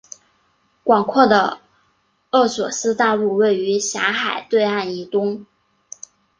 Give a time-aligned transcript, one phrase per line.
[0.83, 1.59] 广阔的
[2.31, 5.45] 厄索斯大陆位于狭海对岸以东。